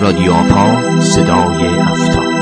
[0.00, 2.36] رادیو آپا صدای هفتاد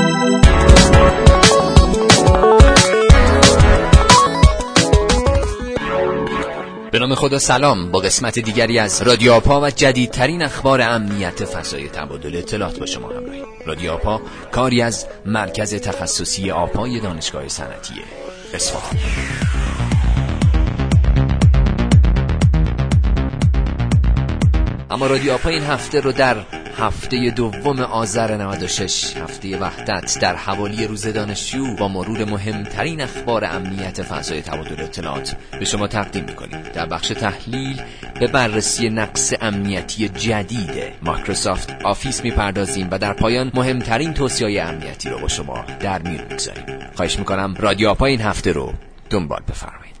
[6.91, 7.91] به نام خدا سلام.
[7.91, 13.09] با قسمت دیگری از رادیو آپا و جدیدترین اخبار امنیت فضای تبادل اطلاعات با شما
[13.09, 14.21] همراهیم رادیو آپا
[14.51, 17.93] کاری از مرکز تخصصی آپای دانشگاه صنعتی
[18.53, 18.97] اصفهان.
[24.91, 26.37] اما رادیو آپا این هفته رو در
[26.77, 34.03] هفته دوم آذر 96 هفته وحدت در حوالی روز دانشجو با مرور مهمترین اخبار امنیت
[34.03, 36.61] فضای تبادل اطلاعات به شما تقدیم می‌کنیم.
[36.73, 37.81] در بخش تحلیل
[38.19, 45.19] به بررسی نقص امنیتی جدید Microsoft Office می‌پردازیم و در پایان مهمترین توصیه امنیتی رو
[45.19, 46.65] با شما در میون می‌گذاریم.
[46.95, 48.73] خواهش می‌کنم رادیو آپا این هفته رو
[49.09, 49.95] دنبال بفرمایید.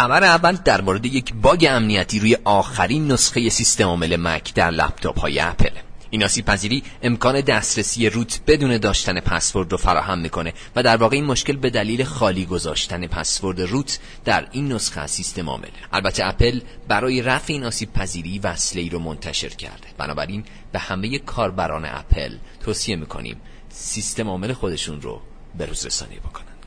[0.00, 5.20] خبر اول در مورد یک باگ امنیتی روی آخرین نسخه سیستم عامل مک در لپتاپ
[5.20, 5.70] های اپل.
[6.10, 11.16] این آسیب پذیری امکان دسترسی روت بدون داشتن پسورد رو فراهم می‌کنه و در واقع
[11.16, 16.60] این مشکل به دلیل خالی گذاشتن پسورد روت در این نسخه سیستم عامله البته اپل
[16.88, 19.88] برای رفع این آسیب پذیری وصله ای رو منتشر کرده.
[19.98, 23.36] بنابراین به همه کاربران اپل توصیه می‌کنیم
[23.68, 25.20] سیستم عامل خودشون رو
[25.58, 26.59] به روز رسانی بکنن.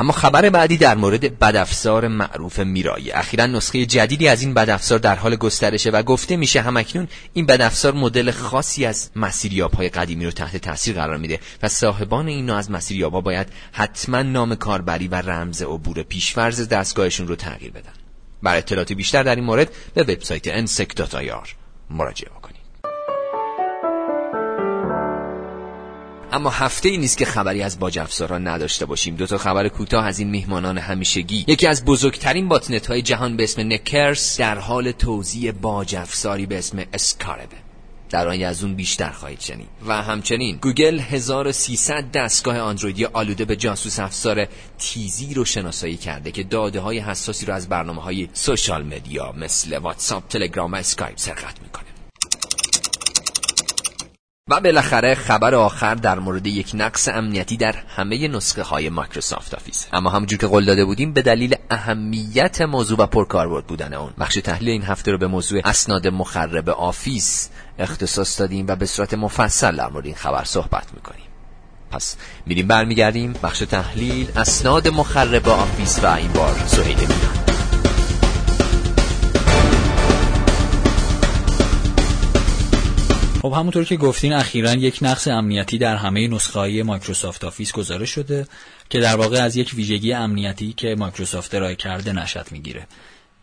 [0.00, 5.14] اما خبر بعدی در مورد بدافزار معروف میرایی اخیرا نسخه جدیدی از این بدافزار در
[5.14, 10.30] حال گسترشه و گفته میشه همکنون این بدافزار مدل خاصی از مسیریاب های قدیمی رو
[10.30, 15.08] تحت تاثیر قرار میده و صاحبان این نوع از مسیریاب ها باید حتما نام کاربری
[15.08, 17.92] و رمز عبور پیشفرز دستگاهشون رو تغییر بدن.
[18.42, 21.48] برای اطلاعات بیشتر در این مورد به وبسایت nsec.ir
[21.90, 22.30] مراجعه
[26.32, 29.16] اما هفته ای نیست که خبری از باج افزارا نداشته باشیم.
[29.16, 31.44] دو تا خبر کوتاه از این میهمانان همیشگی.
[31.48, 36.58] یکی از بزرگترین botnet های جهان به اسم Necurs در حال توزیع باج افزاری به
[36.58, 37.56] اسم Scarab ه.
[38.10, 39.68] در آینده از اون بیشتر خواهید شنید.
[39.86, 46.42] و همچنین گوگل 1300 دستگاه اندرویدی آلوده به جاسوس افزار Tizi رو شناسایی کرده که
[46.42, 51.62] داده های حساسی رو از برنامه های social media مثل واتساپ، تلگرام و اسکایپ سرقت
[51.62, 51.69] می‌کنه.
[54.50, 59.86] و بالاخره خبر آخر در مورد یک نقص امنیتی در همه نسخه های مایکروسافت آفیس.
[59.92, 64.12] اما همونجور که قول داده بودیم به دلیل اهمیت موضوع و پرکاربرد بودن اون.
[64.20, 69.14] بخش تحلیل این هفته رو به موضوع اسناد مخرب آفیس اختصاص دادیم و به صورت
[69.14, 71.24] مفصل در مورد این خبر صحبت می‌کنیم.
[71.90, 72.16] پس
[72.46, 77.39] میریم برمیگردیم بخش تحلیل اسناد مخرب آفیس و این بار سهیل میران
[83.42, 88.10] خب همونطور که گفتین اخیرا یک نقص امنیتی در همه نسخه های مایکروسافت آفیس گزارش
[88.10, 88.46] شده
[88.90, 92.86] که در واقع از یک ویژگی امنیتی که مایکروسافت ارائه کرده نشأت می‌گیره.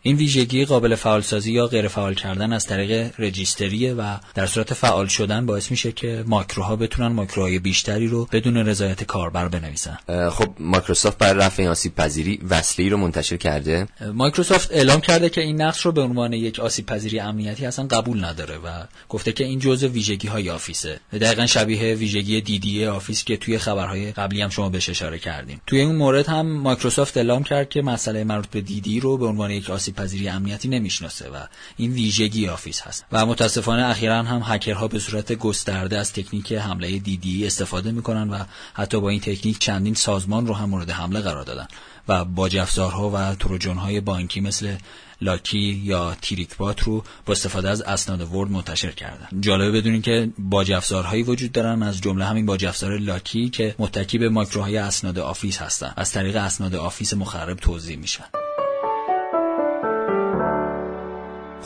[0.02, 5.06] این ویژگی قابل فعالسازی یا غیر فعال کردن از طریق رجیستریه و در صورت فعال
[5.06, 9.98] شدن باعث میشه که ماکروها بتونن ماکروهای بیشتری رو بدون رضایت کاربر بنویسن.
[10.30, 15.40] خب مایکروسافت برای رفع این آسیب پذیری وصله رو منتشر کرده؟ مایکروسافت اعلام کرده که
[15.40, 18.68] این نقص رو به عنوان یک آسیب پذیری امنیتی اصلا قبول نداره و
[19.08, 21.00] گفته که این جزء ویژگی های آفیسه.
[21.12, 25.80] دقیقا شبیه ویژگی DDE آفیس که توی خبرهای قبلی هم شما بهش اشاره کردیم توی
[25.80, 29.70] این مورد هم مایکروسافت اعلام کرد که مسئله مربوط به DDE رو به عنوان یک
[29.70, 31.36] آسیب پذیری امنیتی نمی‌شناسه و
[31.76, 33.04] این ویژگی آفیس هست.
[33.12, 38.44] و متاسفانه اخیرا هم هکرها به صورت گسترده از تکنیک حمله DDE استفاده می‌کنن و
[38.74, 41.68] حتی با این تکنیک چندین سازمان رو هم مورد حمله قرار دادن.
[42.08, 44.76] و باج افزارها و تروجان های بانکی مثل
[45.20, 49.40] Locky یا TrickBot رو با استفاده از اسناد ورد منتشر کردن.
[49.40, 54.18] جالبه بدونین که باج افزارهایی وجود دارن از جمله همین باج افزار Locky که متکی
[54.18, 55.92] به ماکروهای اسناد آفیس هستن.
[55.96, 58.24] از طریق اسناد آفیس مخرب توزیع میشن.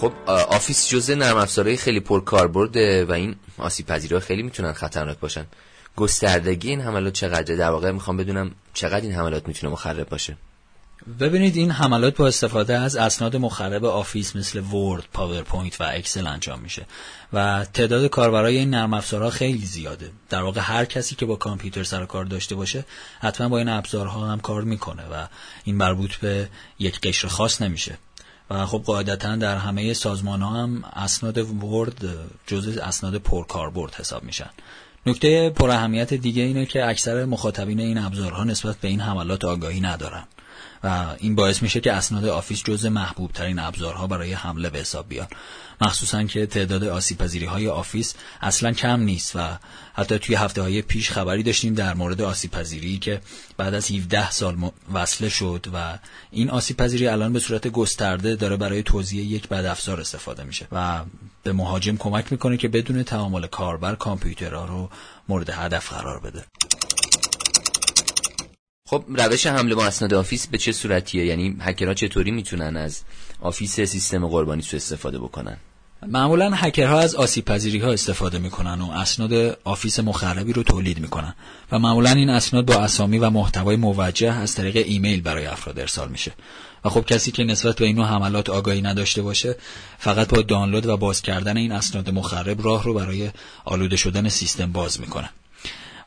[0.02, 5.46] خب آفیس جزء نرم افزارهای خیلی پرکاربرده و این آسیب پذیرها خیلی می‌تونن خطرناک باشن
[5.96, 10.36] گستردگی این حملات چقدره در واقع می‌خوام بدونم چقدر این حملات می‌تونه مخرب باشه
[11.20, 16.60] ببینید این حملات با استفاده از اسناد مخرب آفیس مثل ورد، پاورپوینت و اکسل انجام
[16.60, 16.86] میشه
[17.32, 20.10] و تعداد کاربرای این نرم افزارها خیلی زیاده.
[20.30, 22.84] در واقع هر کسی که با کامپیوتر سر کار داشته باشه
[23.20, 25.26] حتما با این ابزارها هم کار می‌کنه و
[25.64, 27.98] این مربوط به یک قشر خاص نمیشه.
[28.52, 32.04] و خب قاعدتا در همه سازمان ها هم اسناد ورد
[32.46, 34.50] جزء اسناد پرکاربرد حساب میشن.
[35.06, 39.80] نکته پر اهمیت دیگه اینه که اکثر مخاطبین این ابزارها نسبت به این حملات آگاهی
[39.80, 40.24] ندارن.
[40.84, 45.08] و این باعث میشه که اسناد آفیس جزء محبوب ترین ابزارها برای حمله به حساب
[45.08, 45.26] بیان.
[45.80, 49.58] مخصوصا که تعداد آسیب پذیری های آفیس اصلا کم نیست و
[49.94, 53.20] حتی توی هفته های پیش خبری داشتیم در مورد آسیب پذیری که
[53.56, 55.98] بعد از 17 سال وصله شد و
[56.30, 61.00] این آسیب پذیری الان به صورت گسترده داره برای توزیع یک بدافزار استفاده میشه و
[61.42, 64.90] به مهاجم کمک می‌کنه که بدون تعامل کاربر کامپیوترها رو
[65.28, 66.44] مورد هدف قرار بده.
[68.92, 73.02] خب روش حمله با اسناد آفیس به چه صورتیه؟ یعنی هکرها چطوری می‌تونن از
[73.40, 75.56] آفیس سیستم قربانی سو استفاده بکنن؟
[76.06, 81.34] معمولا هکرها از آسیب پذیری ها استفاده می‌کنن و اسناد آفیس مخربی رو تولید می‌کنن
[81.72, 86.08] و معمولا این اسناد با اسامی و محتوای موجه از طریق ایمیل برای افراد ارسال
[86.08, 86.32] میشه.
[86.84, 89.56] و خب کسی که نسبت به این نوع حملات آگاهی نداشته باشه
[89.98, 93.30] فقط با دانلود و باز کردن این اسناد مخرب راه رو برای
[93.64, 95.30] آلوده شدن سیستم باز می‌کنه.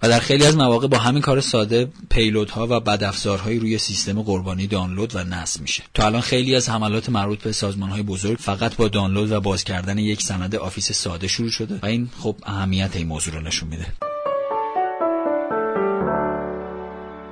[0.01, 4.21] و در خیلی از مواقع با همین کار ساده payload ها و بدافزارهایی روی سیستم
[4.21, 5.83] قربانی دانلود و نصب میشه.
[5.94, 9.97] تا الان خیلی از حملات مربوط به سازمانهای بزرگ فقط با دانلود و باز کردن
[9.97, 13.86] یک سند آفیس ساده شروع شده و این خب اهمیت این موضوع رو نشون میده.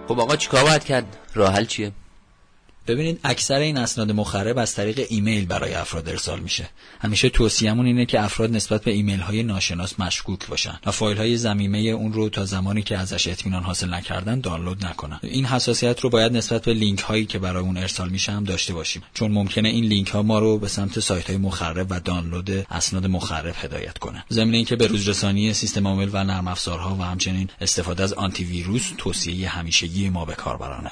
[0.07, 1.91] خب آقا چیکار باید کرد؟ راه حل چیه؟
[2.87, 6.69] ببینید اکثر این اسناد مخرب از طریق ایمیل برای افراد ارسال میشه.
[6.99, 11.37] همیشه توصیهمون اینه که افراد نسبت به ایمیل های ناشناس مشکوک باشن و فایل های
[11.37, 15.19] ضمیمه اون رو تا زمانی که ازش اطمینان حاصل نکردن دانلود نکنن.
[15.23, 18.73] این حساسیت رو باید نسبت به لینک هایی که برای اون ارسال میشه هم داشته
[18.73, 19.03] باشیم.
[19.13, 23.05] چون ممکنه این لینک ها ما رو به سمت سایت های مخرب و دانلود اسناد
[23.05, 24.25] مخرب هدایت کنه.
[24.31, 28.91] ضمن اینکه به روزرسانی سیستم عامل و نرم افزارها و همچنین استفاده از آنتی ویروس
[28.97, 30.91] توصیه همیشگی ما به کاربرانه.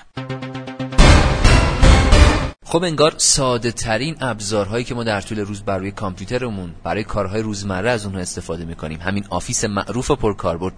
[2.72, 7.90] خب انگار ساده ترین ابزارهایی که ما در طول روز برای کامپیوترمون برای کارهای روزمره
[7.90, 9.02] از اونها استفاده می‌کنیم.
[9.02, 10.74] همین آفیس معروف پرکاربرد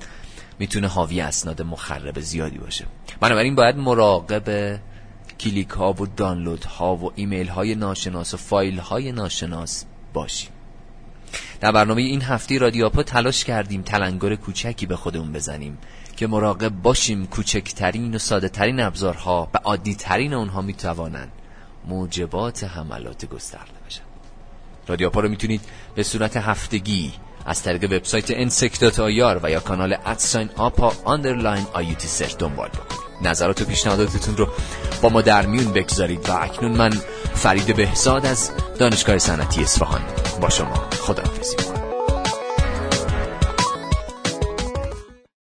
[0.60, 2.86] می‌تونه حاوی اسناد مخرب زیادی باشه.
[3.20, 4.80] بنابراین باید مراقب
[5.40, 10.50] کلیک ها و دانلود ها و ایمیل های ناشناس و فایل های ناشناس باشیم.
[11.62, 15.78] در برنامه این هفته رادیو آپا تلاش کردیم تلنگر کوچکی به خودمون بزنیم
[16.16, 21.32] که مراقب باشیم کوچکترین و ساده ترین ابزارها و عادی ترین اونها می‌توانند
[21.86, 24.02] موجبات حملات گسترده بشن
[24.88, 25.62] رادیو رو می‌تونید
[25.96, 27.14] به صورت هفتگی
[27.46, 32.36] از طریق وبسایت nsec dot ir و یا کانال at sign آپا underline IUT CERT
[32.40, 33.04] دنبال بکنید.
[33.22, 34.48] نظرات و پیشنهاداتتون رو
[35.02, 36.90] با ما در میون بگذارید و اکنون من
[37.34, 40.02] فرید بهزاد از دانشگاه صنعتی اصفهان
[40.42, 41.73] با شما خداحافظی